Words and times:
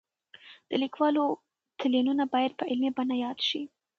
د 0.69 0.71
لیکوالو 0.83 1.23
تلینونه 1.79 2.23
باید 2.33 2.51
په 2.59 2.63
علمي 2.71 2.91
بڼه 2.97 3.15
یاد 3.23 3.39
شي. 3.49 3.61